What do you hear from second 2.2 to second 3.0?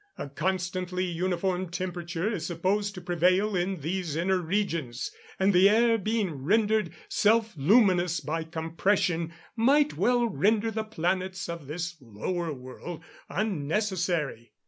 is supposed